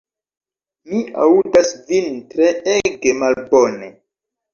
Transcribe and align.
Mi 0.93 1.01
aŭdas 1.25 1.69
vin 1.89 2.07
treege 2.31 3.13
malbone. 3.19 3.91